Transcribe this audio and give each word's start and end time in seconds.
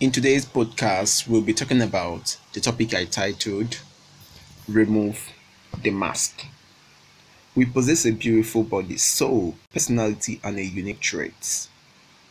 In 0.00 0.10
today's 0.10 0.46
podcast, 0.46 1.28
we'll 1.28 1.42
be 1.42 1.52
talking 1.52 1.82
about 1.82 2.38
the 2.54 2.60
topic 2.60 2.94
I 2.94 3.04
titled 3.04 3.82
Remove 4.66 5.28
the 5.82 5.90
Mask. 5.90 6.46
We 7.54 7.66
possess 7.66 8.06
a 8.06 8.12
beautiful 8.12 8.62
body, 8.62 8.96
soul, 8.96 9.56
personality, 9.74 10.40
and 10.42 10.56
a 10.56 10.64
unique 10.64 11.00
trait. 11.00 11.68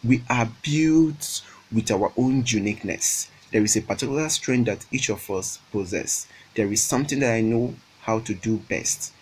We 0.04 0.24
are 0.32 0.50
built 0.64 1.44
with 1.72 1.92
our 1.92 2.12
own 2.18 2.44
uniqueness. 2.48 3.30
There 3.52 3.64
is 3.64 3.76
a 3.76 3.82
particular 3.84 4.30
strength 4.30 4.66
that 4.66 4.88
each 4.92 5.10
of 5.10 5.30
us 5.30 5.60
possess. 5.72 6.26
There 6.56 6.72
is 6.72 6.82
something 6.82 7.20
that 7.20 7.36
I 7.36 7.42
know 7.42 7.76
how 8.02 8.18
to 8.22 8.34
do 8.34 8.58
best, 8.58 9.14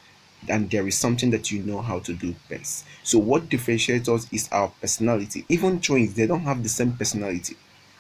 and 0.48 0.72
there 0.72 0.88
is 0.88 0.98
something 0.98 1.32
that 1.32 1.52
you 1.52 1.64
know 1.64 1.82
how 1.82 2.00
to 2.00 2.14
do 2.14 2.34
best. 2.48 2.86
So, 3.04 3.20
what 3.20 3.50
differentiates 3.50 4.08
us 4.08 4.26
is 4.32 4.48
our 4.54 4.70
personality. 4.80 5.44
Even 5.50 5.82
twins, 5.82 6.14
they 6.14 6.28
don't 6.28 6.46
have 6.46 6.64
the 6.64 6.70
same 6.70 6.94
personality 6.94 7.58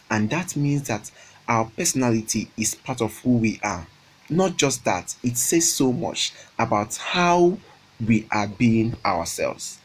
and 0.10 0.30
that 0.30 0.56
means 0.56 0.88
that 0.88 1.12
our 1.48 1.66
personality 1.66 2.50
is 2.58 2.76
part 2.76 3.02
of 3.02 3.18
who 3.20 3.38
we 3.38 3.60
are. 3.64 3.88
Not 4.30 4.58
just 4.58 4.84
that, 4.86 5.16
it 5.24 5.38
says 5.38 5.72
so 5.72 5.92
much 5.94 6.34
about 6.60 6.96
how 6.98 7.58
we 8.06 8.28
are 8.32 8.48
being 8.48 8.96
ourselves. 9.06 9.80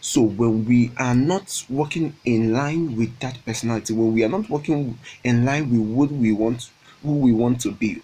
So 0.00 0.20
when 0.20 0.64
we 0.66 0.90
are 0.98 1.14
not 1.14 1.64
working 1.70 2.14
in 2.24 2.52
line 2.52 2.96
with 2.96 3.18
that 3.20 3.38
personality, 3.46 3.94
when 3.94 4.12
we 4.12 4.24
are 4.24 4.28
not 4.28 4.50
working 4.50 4.98
in 5.22 5.44
line 5.44 5.70
with 5.70 5.96
what 5.96 6.10
we 6.10 6.32
want, 6.32 6.70
who 7.02 7.18
we 7.18 7.32
want 7.32 7.60
to 7.62 7.70
be, 7.70 8.02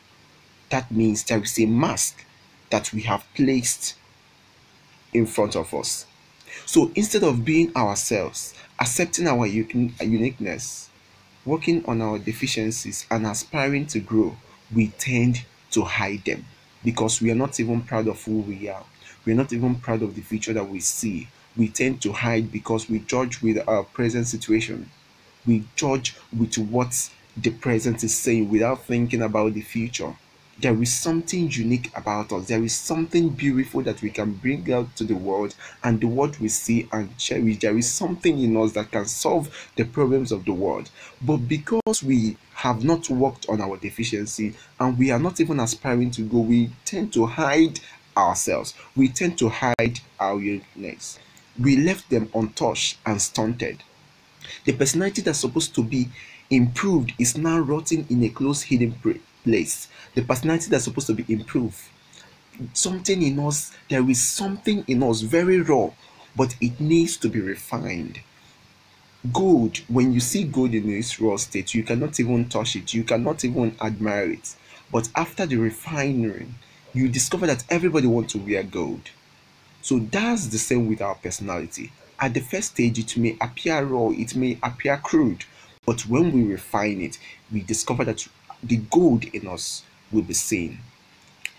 that 0.71 0.91
means 0.91 1.25
there 1.25 1.43
is 1.43 1.59
a 1.59 1.67
mask 1.67 2.25
that 2.71 2.93
we 2.93 3.03
have 3.03 3.27
placed 3.35 3.97
in 5.13 5.27
front 5.27 5.57
of 5.57 5.75
us. 5.75 6.07
So 6.67 6.93
instead 6.95 7.25
of 7.25 7.45
being 7.45 7.75
ourselves, 7.77 8.55
accepting 8.79 9.27
our 9.27 9.47
uniqueness, 9.47 10.90
working 11.51 11.85
on 11.87 12.01
our 12.01 12.17
deficiencies 12.17 13.07
and 13.11 13.27
aspiring 13.27 13.85
to 13.85 13.99
grow, 13.99 14.37
we 14.73 14.87
tend 14.99 15.45
to 15.73 15.83
hide 15.83 16.25
them 16.25 16.45
because 16.85 17.21
we 17.21 17.29
are 17.29 17.35
not 17.35 17.59
even 17.59 17.83
proud 17.83 18.07
of 18.07 18.23
who 18.25 18.39
we 18.43 18.69
are. 18.69 18.85
We 19.25 19.33
are 19.33 19.37
not 19.37 19.53
even 19.53 19.75
proud 19.75 20.03
of 20.03 20.15
the 20.15 20.23
future 20.23 20.53
that 20.53 20.69
we 20.69 20.79
see. 20.79 21.27
We 21.57 21.67
tend 21.67 22.03
to 22.03 22.13
hide 22.13 22.53
because 22.53 22.89
we 22.89 23.01
judge 23.01 23.43
with 23.43 23.59
our 23.69 23.83
present 23.83 24.29
situation. 24.29 24.91
We 25.45 25.65
judge 25.75 26.15
with 26.33 26.57
what 26.57 27.11
the 27.37 27.51
present 27.51 28.05
is 28.05 28.17
saying 28.17 28.49
without 28.49 28.85
thinking 28.85 29.21
about 29.21 29.55
the 29.55 29.63
future 29.63 30.15
there 30.61 30.81
is 30.83 30.93
something 30.93 31.51
unique 31.51 31.91
about 31.97 32.33
us. 32.33 32.49
There 32.49 32.63
is 32.63 32.75
something 32.77 33.31
beautiful 33.31 33.83
that 33.83 34.03
we 34.03 34.11
can 34.11 34.33
bring 34.33 34.71
out 34.73 34.95
to 34.97 35.05
the 35.05 35.15
world, 35.15 35.55
and 35.83 36.01
the 36.01 36.07
world 36.07 36.39
we 36.39 36.49
see 36.49 36.89
and 36.93 37.17
cherish. 37.17 37.59
There 37.59 37.77
is 37.77 37.91
something 37.91 38.39
in 38.39 38.57
us 38.57 38.73
that 38.73 38.91
can 38.91 39.07
solve 39.07 39.71
the 39.77 39.85
problems 39.85 40.33
of 40.33 40.45
the 40.45 40.53
world. 40.53 40.91
But 41.23 41.39
because 41.39 42.03
we 42.03 42.37
have 42.55 42.85
not 42.85 43.09
worked 43.09 43.49
on 43.49 43.61
our 43.61 43.77
deficiency 43.79 44.55
and 44.79 44.99
we 44.99 45.11
are 45.11 45.19
not 45.19 45.41
even 45.41 45.61
aspiring 45.61 46.11
to 46.13 46.23
go, 46.23 46.41
we 46.41 46.71
tend 46.85 47.13
to 47.15 47.27
hide 47.27 47.81
ourselves. 48.17 48.75
We 48.95 49.09
tend 49.09 49.39
to 49.39 49.49
hide 49.49 50.01
our 50.19 50.39
uniqueness. 50.39 51.19
We 51.59 51.77
left 51.77 52.11
them 52.11 52.31
untouched 52.35 52.99
and 53.07 53.21
stunted. 53.21 53.83
The 54.65 54.73
personality 54.73 55.23
that's 55.23 55.39
supposed 55.39 55.75
to 55.77 55.83
be 55.83 56.09
improved 56.51 57.13
is 57.19 57.39
now 57.39 57.59
rotting 57.59 58.07
in 58.11 58.23
a 58.25 58.29
close 58.29 58.63
hidden 58.63 58.93
place. 59.45 59.89
The 60.15 60.23
personality 60.23 60.69
that's 60.71 60.85
supposed 60.85 61.07
to 61.09 61.15
be 61.15 61.25
improved. 61.33 61.79
Something 62.73 63.23
in 63.23 63.39
us, 63.39 63.73
there 63.89 64.09
is 64.09 64.23
something 64.23 64.85
in 64.87 65.03
us 65.03 65.21
very 65.21 65.61
raw, 65.61 65.91
but 66.37 66.55
it 66.61 66.81
needs 66.81 67.17
to 67.19 67.29
be 67.29 67.41
refined. 67.41 68.21
Gold, 69.33 69.79
when 69.89 70.13
you 70.13 70.21
see 70.21 70.45
gold 70.45 70.75
in 70.75 70.91
its 70.91 71.21
raw 71.21 71.37
state, 71.37 71.75
you 71.75 71.83
cannot 71.83 72.19
even 72.19 72.49
touch 72.49 72.77
it, 72.77 72.95
you 72.95 73.05
cannot 73.05 73.45
even 73.45 73.77
admire 73.81 74.31
it. 74.31 74.57
But 74.91 75.09
after 75.15 75.47
the 75.47 75.57
refining, 75.57 76.55
you 76.93 77.09
discover 77.09 77.47
that 77.47 77.65
everybody 77.71 78.07
wants 78.07 78.33
to 78.33 78.39
wear 78.39 78.63
gold. 78.63 79.11
So 79.83 79.99
that's 79.99 80.49
the 80.49 80.59
same 80.59 80.89
with 80.89 81.01
our 81.01 81.15
personality. 81.15 81.93
At 82.19 82.35
the 82.35 82.41
first 82.41 82.73
stage, 82.73 82.99
it 82.99 83.17
may 83.17 83.37
appear 83.41 83.83
raw, 83.83 84.11
it 84.11 84.37
may 84.37 84.59
appear 84.63 84.99
crude, 84.99 85.45
but 85.87 86.03
when 86.03 86.33
we 86.33 86.45
refine 86.45 87.01
it, 87.01 87.19
we 87.51 87.63
discover 87.63 88.05
that 88.05 88.27
the 88.63 88.77
gold 88.77 89.25
in 89.25 89.47
us 89.47 89.83
will 90.13 90.23
be 90.23 90.35
seen. 90.35 90.79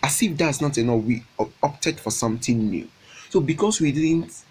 As 0.04 0.22
if 0.22 0.38
that's 0.38 0.62
not 0.62 0.78
enough, 0.78 1.04
we 1.04 1.24
opted 1.62 2.00
for 2.00 2.12
something 2.12 2.70
new. 2.70 2.88
So, 3.30 3.40
because 3.40 3.80
we 3.80 3.92
didn't 3.92 4.44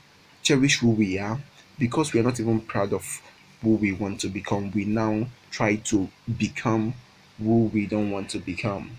cherish 0.42 0.78
who 0.78 0.90
we 0.90 1.18
are, 1.18 1.40
because 1.78 2.12
we 2.12 2.20
are 2.20 2.24
not 2.24 2.40
even 2.40 2.60
proud 2.60 2.92
of 2.92 3.20
who 3.62 3.74
we 3.74 3.92
want 3.92 4.20
to 4.20 4.28
become, 4.28 4.70
we 4.70 4.84
now 4.84 5.26
try 5.50 5.76
to 5.76 6.08
become 6.38 6.94
who 7.38 7.64
we 7.66 7.86
don't 7.86 8.10
want 8.10 8.30
to 8.30 8.38
become. 8.38 8.90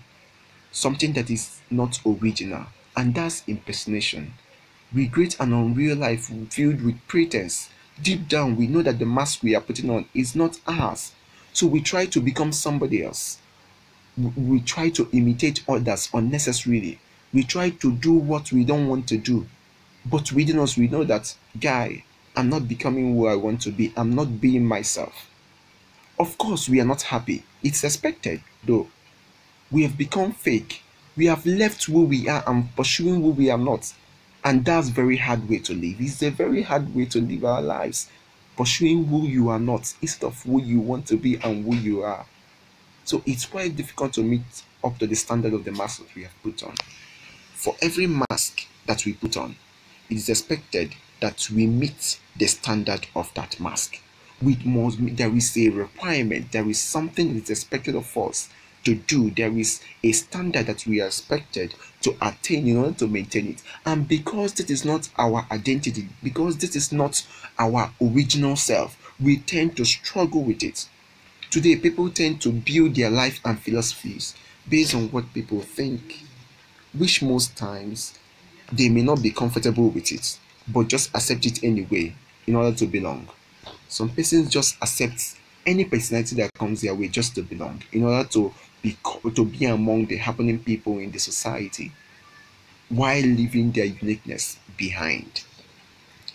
Something 0.70 1.12
that 1.14 1.30
is 1.30 1.60
not 1.70 2.00
original, 2.06 2.66
and 2.96 3.14
that's 3.14 3.42
impersonation. 3.46 4.34
We 4.94 5.08
create 5.08 5.38
an 5.40 5.52
unreal 5.52 5.96
life 5.96 6.30
filled 6.50 6.82
with 6.82 7.06
pretense. 7.08 7.70
Deep 8.02 8.28
down, 8.28 8.56
we 8.56 8.66
know 8.66 8.82
that 8.82 8.98
the 8.98 9.06
mask 9.06 9.42
we 9.42 9.54
are 9.54 9.60
putting 9.60 9.90
on 9.90 10.06
is 10.14 10.34
not 10.36 10.58
ours. 10.66 11.12
So 11.52 11.66
we 11.66 11.80
try 11.80 12.06
to 12.06 12.20
become 12.20 12.52
somebody 12.52 13.04
else 13.04 13.38
we 14.16 14.60
try 14.60 14.90
to 14.90 15.08
imitate 15.12 15.64
others 15.68 16.08
unnecessarily. 16.12 16.98
We 17.32 17.44
try 17.44 17.70
to 17.70 17.92
do 17.92 18.12
what 18.12 18.52
we 18.52 18.64
don't 18.64 18.88
want 18.88 19.08
to 19.08 19.16
do. 19.16 19.46
But 20.04 20.32
within 20.32 20.58
us, 20.58 20.76
we 20.76 20.88
know 20.88 21.04
that, 21.04 21.34
guy, 21.58 22.04
I'm 22.36 22.48
not 22.48 22.68
becoming 22.68 23.14
who 23.14 23.26
I 23.26 23.36
want 23.36 23.62
to 23.62 23.70
be. 23.70 23.92
I'm 23.96 24.14
not 24.14 24.40
being 24.40 24.66
myself. 24.66 25.30
Of 26.18 26.36
course, 26.38 26.68
we 26.68 26.80
are 26.80 26.84
not 26.84 27.02
happy. 27.02 27.44
It's 27.62 27.84
expected, 27.84 28.42
though. 28.64 28.88
We 29.70 29.82
have 29.84 29.96
become 29.96 30.32
fake. 30.32 30.82
We 31.16 31.26
have 31.26 31.46
left 31.46 31.84
who 31.84 32.04
we 32.04 32.28
are 32.28 32.44
and 32.46 32.74
pursuing 32.76 33.22
who 33.22 33.30
we 33.30 33.50
are 33.50 33.58
not. 33.58 33.92
And 34.44 34.64
that's 34.64 34.88
very 34.88 35.16
hard 35.16 35.48
way 35.48 35.58
to 35.60 35.72
live. 35.72 36.00
It's 36.00 36.22
a 36.22 36.30
very 36.30 36.62
hard 36.62 36.94
way 36.94 37.06
to 37.06 37.20
live 37.20 37.44
our 37.44 37.62
lives. 37.62 38.10
Pursuing 38.56 39.06
who 39.06 39.26
you 39.26 39.48
are 39.48 39.58
not 39.58 39.94
instead 40.02 40.26
of 40.26 40.42
who 40.42 40.60
you 40.60 40.80
want 40.80 41.06
to 41.06 41.16
be 41.16 41.36
and 41.36 41.64
who 41.64 41.74
you 41.74 42.02
are. 42.02 42.26
So 43.04 43.22
it's 43.26 43.46
quite 43.46 43.76
difficult 43.76 44.12
to 44.14 44.22
meet 44.22 44.62
up 44.84 44.98
to 44.98 45.06
the 45.06 45.14
standard 45.16 45.54
of 45.54 45.64
the 45.64 45.72
mask 45.72 46.00
that 46.00 46.14
we 46.14 46.22
have 46.22 46.42
put 46.42 46.62
on. 46.62 46.74
For 47.54 47.74
every 47.80 48.06
mask 48.06 48.66
that 48.86 49.04
we 49.04 49.14
put 49.14 49.36
on, 49.36 49.56
it 50.10 50.16
is 50.16 50.28
expected 50.28 50.94
that 51.20 51.48
we 51.50 51.66
meet 51.66 52.18
the 52.36 52.46
standard 52.46 53.06
of 53.14 53.32
that 53.34 53.58
mask. 53.60 54.00
We 54.40 54.58
must, 54.64 54.98
there 55.16 55.34
is 55.34 55.56
a 55.56 55.68
requirement, 55.68 56.52
there 56.52 56.68
is 56.68 56.82
something 56.82 57.34
that 57.34 57.44
is 57.44 57.50
expected 57.50 57.94
of 57.94 58.16
us 58.18 58.48
to 58.84 58.94
do. 58.94 59.30
There 59.30 59.56
is 59.56 59.82
a 60.02 60.12
standard 60.12 60.66
that 60.66 60.86
we 60.86 61.00
are 61.00 61.06
expected 61.06 61.74
to 62.02 62.16
attain 62.20 62.66
in 62.66 62.76
order 62.76 62.92
to 62.98 63.06
maintain 63.06 63.48
it. 63.48 63.62
And 63.86 64.08
because 64.08 64.54
this 64.54 64.70
is 64.70 64.84
not 64.84 65.08
our 65.16 65.46
identity, 65.50 66.08
because 66.22 66.58
this 66.58 66.76
is 66.76 66.92
not 66.92 67.24
our 67.58 67.92
original 68.00 68.56
self, 68.56 68.96
we 69.20 69.38
tend 69.38 69.76
to 69.76 69.84
struggle 69.84 70.42
with 70.42 70.62
it. 70.62 70.88
Today, 71.50 71.76
people 71.76 72.10
tend 72.10 72.40
to 72.42 72.50
build 72.50 72.94
their 72.94 73.10
life 73.10 73.40
and 73.44 73.60
philosophies 73.60 74.34
based 74.68 74.94
on 74.94 75.10
what 75.10 75.32
people 75.34 75.60
think, 75.60 76.24
which 76.96 77.22
most 77.22 77.56
times 77.56 78.18
they 78.72 78.88
may 78.88 79.02
not 79.02 79.22
be 79.22 79.30
comfortable 79.30 79.90
with 79.90 80.10
it, 80.12 80.38
but 80.66 80.88
just 80.88 81.14
accept 81.14 81.44
it 81.44 81.62
anyway 81.62 82.14
in 82.46 82.56
order 82.56 82.74
to 82.76 82.86
belong. 82.86 83.28
Some 83.88 84.08
persons 84.08 84.48
just 84.48 84.76
accept 84.80 85.36
any 85.66 85.84
personality 85.84 86.36
that 86.36 86.54
comes 86.54 86.80
their 86.80 86.94
way 86.94 87.08
just 87.08 87.34
to 87.34 87.42
belong 87.42 87.82
in 87.92 88.04
order 88.04 88.26
to 88.30 88.52
be 88.82 88.96
to 89.34 89.44
be 89.44 89.64
among 89.64 90.06
the 90.06 90.16
happening 90.16 90.58
people 90.58 90.98
in 90.98 91.12
the 91.12 91.18
society 91.18 91.92
while 92.88 93.22
leaving 93.22 93.72
their 93.72 93.86
uniqueness 93.86 94.58
behind. 94.76 95.44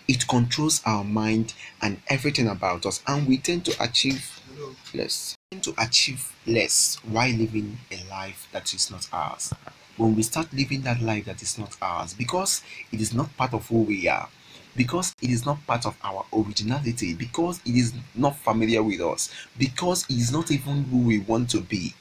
It 0.08 0.26
controls 0.26 0.80
our 0.86 1.04
mind 1.04 1.54
and 1.82 2.00
everything 2.08 2.48
about 2.48 2.86
us, 2.86 3.02
and 3.06 3.28
we 3.28 3.36
tend 3.36 3.64
to 3.66 3.82
achieve 3.82 4.40
less. 4.94 5.36
Tend 5.50 5.62
To 5.62 5.74
achieve 5.78 6.32
less 6.46 6.96
while 7.04 7.30
living 7.30 7.78
a 7.92 8.02
life 8.10 8.48
that 8.52 8.72
is 8.74 8.90
not 8.90 9.06
ours. 9.12 9.52
When 9.96 10.16
we 10.16 10.22
start 10.22 10.52
living 10.52 10.82
that 10.82 11.02
life 11.02 11.26
that 11.26 11.42
is 11.42 11.58
not 11.58 11.76
ours, 11.82 12.14
because 12.14 12.62
it 12.90 13.00
is 13.00 13.12
not 13.12 13.36
part 13.36 13.52
of 13.52 13.68
who 13.68 13.82
we 13.82 14.08
are, 14.08 14.28
because 14.76 15.14
it 15.20 15.30
is 15.30 15.44
not 15.44 15.64
part 15.66 15.84
of 15.84 15.96
our 16.02 16.24
originality, 16.32 17.14
because 17.14 17.60
it 17.66 17.74
is 17.76 17.92
not 18.14 18.36
familiar 18.36 18.82
with 18.82 19.00
us, 19.00 19.30
because 19.58 20.04
it 20.08 20.16
is 20.16 20.32
not 20.32 20.50
even 20.50 20.84
who 20.84 20.98
we 20.98 21.18
want 21.18 21.50
to 21.50 21.60
be, 21.60 21.94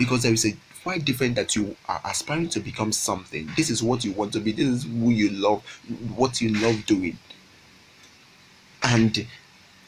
because 0.00 0.22
there 0.22 0.32
is 0.32 0.46
a 0.46 0.56
quite 0.82 1.04
different 1.04 1.34
that 1.34 1.54
you 1.54 1.76
are 1.86 2.00
aspiring 2.06 2.48
to 2.48 2.58
become 2.58 2.90
something. 2.90 3.46
This 3.54 3.68
is 3.68 3.82
what 3.82 4.02
you 4.02 4.12
want 4.12 4.32
to 4.32 4.40
be, 4.40 4.50
this 4.50 4.66
is 4.66 4.84
who 4.84 5.10
you 5.10 5.28
love, 5.28 5.62
what 6.16 6.40
you 6.40 6.48
love 6.54 6.86
doing. 6.86 7.18
And 8.82 9.26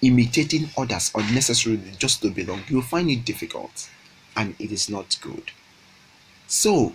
imitating 0.03 0.69
others 0.77 1.11
unnecessarily 1.15 1.93
just 1.97 2.21
to 2.21 2.31
belong, 2.31 2.61
you'll 2.69 2.83
find 2.83 3.11
it 3.11 3.25
difficult 3.25 3.89
and 4.37 4.55
it 4.59 4.71
is 4.71 4.91
not 4.91 5.17
good. 5.23 5.51
So, 6.47 6.95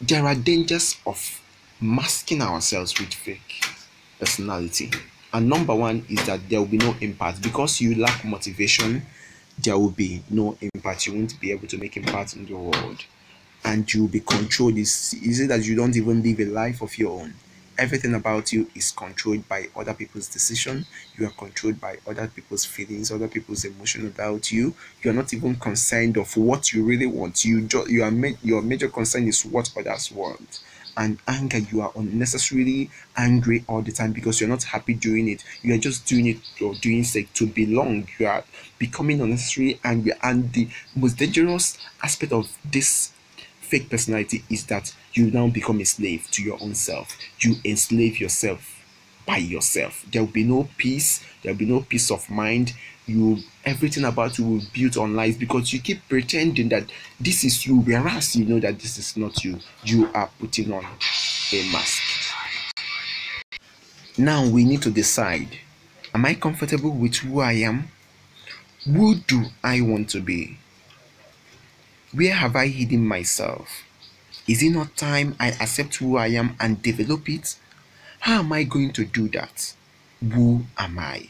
there 0.00 0.24
are 0.26 0.34
dangers 0.34 0.96
of 1.06 1.42
masking 1.78 2.40
ourselves 2.40 2.98
with 2.98 3.12
fake 3.12 3.66
personality. 4.18 4.90
And 5.34 5.50
number 5.50 5.74
one 5.74 6.06
is 6.08 6.24
that 6.24 6.48
there 6.48 6.60
will 6.60 6.68
be 6.68 6.78
no 6.78 6.96
impact 7.02 7.42
because 7.42 7.82
you 7.82 7.96
lack 7.96 8.24
motivation, 8.24 9.02
there 9.66 9.78
will 9.78 9.90
be 9.90 10.22
no 10.30 10.56
impact. 10.62 11.06
You 11.06 11.14
won't 11.14 11.38
be 11.40 11.50
able 11.52 11.68
to 11.68 11.78
make 11.78 11.96
impact 11.96 12.34
in 12.36 12.46
the 12.46 12.54
world, 12.56 13.04
and 13.64 13.92
you'll 13.92 14.08
be 14.08 14.20
controlled. 14.20 14.78
Is 14.78 15.40
it 15.40 15.48
that 15.48 15.64
you 15.66 15.74
don't 15.76 15.96
even 15.96 16.22
live 16.22 16.40
a 16.40 16.44
life 16.46 16.82
of 16.82 16.96
your 16.98 17.20
own? 17.20 17.34
Everything 17.78 18.14
about 18.14 18.52
you 18.54 18.70
is 18.74 18.90
controlled 18.90 19.46
by 19.48 19.66
other 19.76 19.92
people's 19.92 20.28
decision. 20.28 20.86
You 21.18 21.26
are 21.26 21.32
controlled 21.32 21.78
by 21.78 21.98
other 22.06 22.26
people's 22.28 22.64
feelings, 22.64 23.10
other 23.10 23.28
people's 23.28 23.66
emotion 23.66 24.06
about 24.06 24.50
you. 24.50 24.74
You 25.02 25.10
are 25.10 25.14
not 25.14 25.34
even 25.34 25.56
concerned 25.56 26.16
of 26.16 26.34
what 26.38 26.72
you 26.72 26.84
really 26.84 27.06
want. 27.06 27.44
You 27.44 27.62
just 27.66 27.90
you 27.90 28.02
are 28.02 28.10
ma- 28.10 28.38
your 28.42 28.62
major 28.62 28.88
concern 28.88 29.28
is 29.28 29.44
what 29.44 29.70
others 29.76 30.10
want 30.10 30.60
and 30.96 31.18
anger 31.28 31.58
you 31.58 31.80
are 31.80 31.92
unnecessarily 31.94 32.90
angry 33.16 33.64
all 33.68 33.82
the 33.82 33.92
time 33.92 34.12
because 34.12 34.40
you're 34.40 34.48
not 34.48 34.64
happy 34.64 34.94
doing 34.94 35.28
it. 35.28 35.44
You 35.62 35.74
are 35.74 35.78
just 35.78 36.06
doing 36.06 36.26
it 36.26 36.38
or 36.62 36.74
doing 36.74 37.04
sake 37.04 37.32
to 37.34 37.46
belong. 37.46 38.08
You 38.18 38.26
are 38.26 38.44
becoming 38.78 39.20
unnecessarily 39.20 39.80
angry. 39.84 40.12
And 40.22 40.52
the 40.52 40.68
most 40.94 41.18
dangerous 41.18 41.78
aspect 42.02 42.32
of 42.32 42.48
this 42.64 43.12
fake 43.60 43.90
personality 43.90 44.44
is 44.48 44.66
that 44.66 44.94
you 45.12 45.30
now 45.30 45.48
become 45.48 45.80
a 45.80 45.84
slave 45.84 46.28
to 46.32 46.42
your 46.42 46.58
own 46.62 46.74
self. 46.74 47.16
You 47.40 47.56
enslave 47.64 48.20
yourself 48.20 48.82
by 49.26 49.38
yourself. 49.38 50.06
There 50.10 50.22
will 50.22 50.32
be 50.32 50.44
no 50.44 50.68
peace. 50.78 51.24
There 51.42 51.52
will 51.52 51.58
be 51.58 51.66
no 51.66 51.80
peace 51.80 52.10
of 52.10 52.30
mind 52.30 52.72
you 53.06 53.38
everything 53.64 54.04
about 54.04 54.38
you 54.38 54.44
will 54.44 54.60
be 54.72 54.82
built 54.82 54.96
on 54.96 55.14
lies 55.14 55.36
because 55.36 55.72
you 55.72 55.80
keep 55.80 56.06
pretending 56.08 56.68
that 56.68 56.84
this 57.20 57.44
is 57.44 57.66
you 57.66 57.80
whereas 57.80 58.34
you 58.34 58.44
know 58.44 58.58
that 58.60 58.78
this 58.78 58.98
is 58.98 59.16
not 59.16 59.44
you. 59.44 59.58
You 59.84 60.10
are 60.12 60.28
putting 60.38 60.72
on 60.72 60.84
a 60.84 61.72
mask. 61.72 62.02
Now 64.18 64.46
we 64.46 64.64
need 64.64 64.82
to 64.82 64.90
decide 64.90 65.48
am 66.14 66.24
i 66.24 66.34
comfortable 66.34 66.90
with 66.90 67.16
who 67.16 67.40
i 67.40 67.52
am? 67.52 67.88
Who 68.84 69.16
do 69.16 69.44
i 69.62 69.80
want 69.80 70.10
to 70.10 70.20
be? 70.20 70.58
Where 72.12 72.34
have 72.34 72.56
i 72.56 72.68
hidden 72.68 73.06
myself? 73.06 73.84
Is 74.48 74.62
it 74.62 74.70
not 74.70 74.96
time 74.96 75.36
i 75.38 75.48
accept 75.48 75.96
who 75.96 76.16
i 76.16 76.28
am 76.28 76.56
and 76.58 76.82
develop 76.82 77.28
it? 77.28 77.56
How 78.20 78.40
am 78.40 78.52
i 78.52 78.64
going 78.64 78.92
to 78.94 79.04
do 79.04 79.28
that? 79.28 79.74
Who 80.20 80.64
am 80.78 80.98
i 80.98 81.28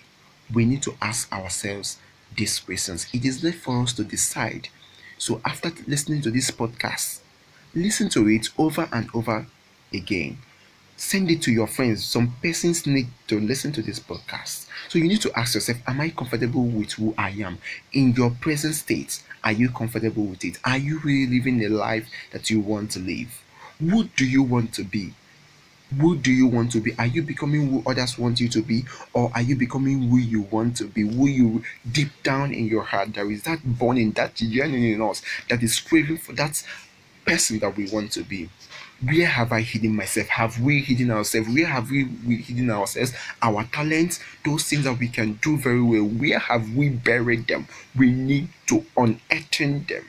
we 0.52 0.64
need 0.64 0.82
to 0.82 0.94
ask 1.00 1.30
ourselves 1.32 1.98
these 2.36 2.58
questions. 2.58 3.06
It 3.12 3.24
is 3.24 3.42
left 3.42 3.58
for 3.58 3.82
us 3.82 3.92
to 3.94 4.04
decide. 4.04 4.68
So, 5.18 5.40
after 5.44 5.72
listening 5.86 6.22
to 6.22 6.30
this 6.30 6.50
podcast, 6.50 7.20
listen 7.74 8.08
to 8.10 8.28
it 8.28 8.48
over 8.58 8.88
and 8.92 9.08
over 9.14 9.46
again. 9.92 10.38
Send 10.98 11.30
it 11.30 11.42
to 11.42 11.52
your 11.52 11.66
friends. 11.66 12.04
Some 12.04 12.36
persons 12.42 12.86
need 12.86 13.08
to 13.28 13.38
listen 13.40 13.72
to 13.72 13.82
this 13.82 14.00
podcast. 14.00 14.66
So, 14.88 14.98
you 14.98 15.08
need 15.08 15.20
to 15.22 15.32
ask 15.38 15.54
yourself 15.54 15.78
Am 15.86 16.00
I 16.00 16.10
comfortable 16.10 16.64
with 16.64 16.92
who 16.92 17.14
I 17.16 17.30
am? 17.30 17.58
In 17.92 18.12
your 18.12 18.30
present 18.30 18.74
state, 18.74 19.22
are 19.44 19.52
you 19.52 19.70
comfortable 19.70 20.24
with 20.24 20.44
it? 20.44 20.58
Are 20.64 20.78
you 20.78 20.98
really 21.00 21.38
living 21.38 21.58
the 21.58 21.68
life 21.68 22.08
that 22.32 22.50
you 22.50 22.60
want 22.60 22.90
to 22.92 22.98
live? 22.98 23.42
Who 23.80 24.04
do 24.04 24.26
you 24.26 24.42
want 24.42 24.72
to 24.74 24.84
be? 24.84 25.14
Who 26.00 26.16
do 26.16 26.32
you 26.32 26.46
want 26.46 26.72
to 26.72 26.80
be 26.80 26.92
are 26.98 27.06
you 27.06 27.22
becoming 27.22 27.68
who 27.70 27.90
others 27.90 28.18
want 28.18 28.40
you 28.40 28.48
to 28.48 28.60
be 28.62 28.84
or 29.12 29.30
are 29.34 29.42
you 29.42 29.54
becoming 29.56 30.08
who 30.08 30.18
you 30.18 30.42
want 30.42 30.76
to 30.76 30.84
be 30.86 31.02
who 31.02 31.26
you 31.28 31.62
deep 31.90 32.10
down 32.22 32.52
in 32.52 32.66
your 32.66 32.82
heart 32.82 33.14
there 33.14 33.30
is 33.30 33.42
that 33.42 33.62
burning 33.64 34.10
that 34.12 34.40
yearning 34.40 34.84
in 34.92 35.00
us 35.00 35.22
that 35.48 35.62
is 35.62 35.78
craving 35.78 36.18
for 36.18 36.32
that 36.32 36.62
person 37.24 37.58
that 37.60 37.76
we 37.76 37.88
want 37.90 38.10
to 38.10 38.22
be 38.22 38.48
where 39.02 39.26
have 39.26 39.52
I 39.52 39.60
hidden 39.60 39.94
myself? 39.94 40.26
Have 40.28 40.58
we 40.58 40.80
hidden 40.80 41.10
ourselves? 41.10 41.48
Where 41.50 41.66
have 41.66 41.90
we, 41.90 42.04
we 42.26 42.36
hidden 42.36 42.70
ourselves? 42.70 43.12
Our 43.42 43.64
talents, 43.64 44.20
those 44.42 44.64
things 44.64 44.84
that 44.84 44.98
we 44.98 45.08
can 45.08 45.34
do 45.42 45.58
very 45.58 45.82
well, 45.82 46.04
where 46.04 46.38
have 46.38 46.74
we 46.74 46.88
buried 46.88 47.46
them? 47.46 47.68
We 47.94 48.10
need 48.10 48.48
to 48.68 48.86
unearth 48.96 49.50
them 49.58 50.06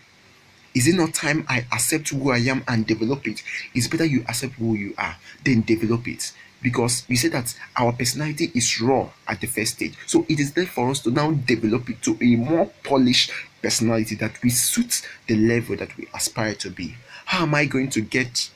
is 0.78 0.88
it 0.88 0.96
not 0.96 1.12
time 1.12 1.44
I 1.50 1.66
accept 1.72 2.10
who 2.10 2.30
I 2.30 2.38
am 2.38 2.64
and 2.68 2.86
develop 2.86 3.28
it? 3.28 3.42
It's 3.74 3.88
better 3.88 4.06
you 4.06 4.24
accept 4.30 4.54
who 4.54 4.76
you 4.76 4.94
are, 4.96 5.16
then 5.44 5.62
develop 5.62 6.08
it. 6.08 6.32
Because 6.62 7.04
we 7.10 7.16
say 7.16 7.30
that 7.30 7.58
our 7.76 7.94
personality 7.94 8.52
is 8.54 8.80
raw 8.80 9.10
at 9.28 9.42
the 9.42 9.48
first 9.48 9.74
stage. 9.74 9.96
So 10.06 10.28
it 10.30 10.40
is 10.40 10.54
there 10.54 10.68
for 10.68 10.92
us 10.92 11.00
to 11.02 11.10
now 11.10 11.32
develop 11.32 11.90
it 11.90 12.04
to 12.04 12.16
a 12.22 12.36
more 12.36 12.70
polished 12.84 13.32
personality 13.60 14.14
that 14.16 14.40
we 14.44 14.52
suit 14.52 15.02
the 15.26 15.36
level 15.36 15.76
that 15.78 15.98
we 15.98 16.08
aspire 16.14 16.54
to 16.56 16.70
be. 16.70 16.96
How 17.26 17.44
am 17.44 17.56
I 17.56 17.66
going 17.66 17.90
to 17.92 18.02
get 18.02 18.52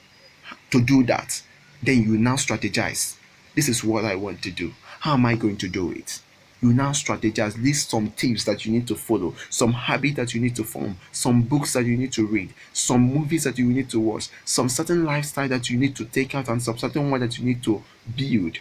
to 0.70 0.80
do 0.80 1.04
that? 1.06 1.42
Then 1.82 2.04
you 2.04 2.20
now 2.20 2.36
strategize. 2.36 3.16
This 3.56 3.68
is 3.68 3.84
what 3.84 4.06
I 4.06 4.14
want 4.14 4.44
to 4.44 4.52
do. 4.52 4.74
How 5.00 5.14
am 5.14 5.26
I 5.26 5.34
going 5.34 5.58
to 5.58 5.68
do 5.68 5.92
it? 5.92 6.22
You 6.62 6.74
now 6.74 6.92
strategize 6.92 7.62
list 7.64 7.90
some 7.90 8.12
tips 8.12 8.44
that 8.46 8.66
you 8.66 8.72
need 8.72 8.88
to 8.88 8.96
follow 8.96 9.34
some 9.50 9.74
habit 9.74 10.16
that 10.16 10.34
you 10.34 10.42
need 10.42 10.56
to 10.56 10.64
form 10.64 10.96
some 11.12 11.42
books 11.42 11.74
that 11.74 11.86
you 11.86 11.98
need 11.98 12.12
to 12.12 12.26
read 12.26 12.54
some 12.72 13.02
movies 13.02 13.44
that 13.44 13.58
you 13.58 13.66
need 13.66 13.90
to 13.90 14.00
watch 14.00 14.30
some 14.46 14.70
certain 14.70 15.04
lifestyle 15.04 15.48
that 15.48 15.70
you 15.70 15.78
need 15.78 15.96
to 15.96 16.06
take 16.06 16.36
out 16.36 16.48
and 16.48 16.62
some 16.62 16.78
certain 16.78 17.10
one 17.10 17.20
that 17.20 17.38
you 17.38 17.46
need 17.46 17.64
to 17.64 17.84
build. 18.16 18.58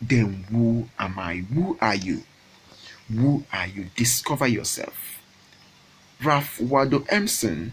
Then 0.00 0.44
who 0.50 0.88
am 0.98 1.18
i? 1.18 1.36
Who 1.52 1.76
are 1.80 1.94
you? 1.94 2.22
Who 3.12 3.44
are 3.52 3.66
you? 3.66 3.86
Discover 3.96 4.48
yourself. 4.48 5.20
Ralph 6.22 6.60
waldo 6.60 7.04
emerson 7.08 7.72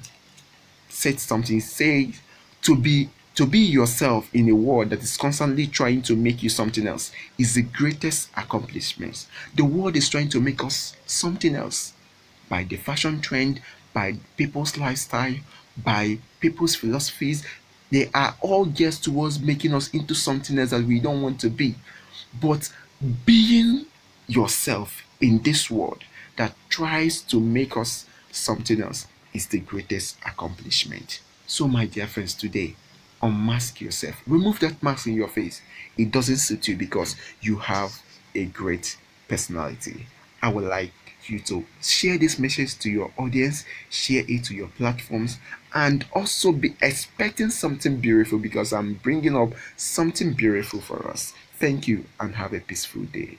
said 0.90 1.20
something 1.20 1.60
say 1.60 2.14
to 2.62 2.76
be 2.76 3.10
to 3.38 3.46
be 3.46 3.60
yourself 3.60 4.34
in 4.34 4.50
a 4.50 4.56
world 4.56 4.90
that 4.90 5.04
is 5.04 5.16
constantly 5.16 5.68
trying 5.68 6.02
to 6.02 6.16
make 6.16 6.42
you 6.42 6.50
something 6.50 6.88
else 6.88 7.12
is 7.38 7.54
the 7.54 7.62
greatest 7.62 8.32
accomplishment. 8.36 9.28
The 9.54 9.64
world 9.64 9.96
is 9.96 10.10
trying 10.10 10.30
to 10.30 10.42
make 10.42 10.64
us 10.64 10.96
something 11.06 11.54
else 11.54 11.94
by 12.50 12.64
the 12.64 12.78
fashion 12.78 13.22
trend, 13.22 13.62
by 13.94 14.16
people's 14.38 14.76
lifestyle, 14.76 15.36
by 15.84 16.18
people's 16.40 16.74
philosophies. 16.74 17.46
They 17.92 18.10
are 18.12 18.36
all 18.42 18.66
geared 18.66 18.94
towards 18.94 19.40
making 19.40 19.76
us 19.76 19.94
into 19.94 20.16
something 20.16 20.58
else 20.58 20.72
that 20.72 20.86
we 20.86 21.00
don't 21.00 21.22
want 21.22 21.40
to 21.42 21.52
be. 21.52 21.76
But 22.42 22.74
being 23.24 23.86
yourself 24.26 25.04
in 25.22 25.44
this 25.44 25.70
world 25.70 26.04
that 26.38 26.56
tries 26.70 27.22
to 27.22 27.40
make 27.40 27.78
us 27.78 28.08
something 28.32 28.82
else 28.82 29.06
is 29.32 29.46
the 29.46 29.60
greatest 29.60 30.18
accomplishment. 30.26 31.22
So, 31.46 31.68
my 31.68 31.86
dear 31.86 32.08
friends, 32.08 32.34
today 32.34 32.76
unmask 33.22 33.82
yourself. 33.82 34.16
Remove 34.28 34.60
that 34.60 34.82
mask 34.82 35.08
in 35.08 35.14
your 35.14 35.28
face. 35.28 35.62
It 35.98 36.12
doesn't 36.12 36.38
suit 36.38 36.68
you 36.68 36.76
because 36.76 37.16
you 37.42 37.58
have 37.58 38.02
a 38.36 38.46
great 38.46 38.98
personality. 39.28 40.08
I 40.42 40.50
would 40.50 40.66
like 40.66 40.92
you 41.26 41.40
to 41.40 41.66
share 41.82 42.18
this 42.18 42.40
message 42.40 42.78
to 42.80 42.90
your 42.90 43.12
audience, 43.18 43.66
share 43.90 44.24
it 44.28 44.44
to 44.46 44.54
your 44.54 44.68
platforms, 44.68 45.40
and 45.74 46.06
also 46.14 46.52
be 46.52 46.76
expecting 46.82 47.50
something 47.50 47.98
beautiful 47.98 48.40
because 48.40 48.72
I'm 48.72 48.96
bringing 48.96 49.36
up 49.36 49.50
something 49.76 50.34
beautiful 50.34 50.80
for 50.80 51.08
us. 51.10 51.34
Thank 51.56 51.88
you 51.88 52.06
and 52.20 52.36
have 52.36 52.54
a 52.54 52.60
peaceful 52.60 53.04
day. 53.04 53.38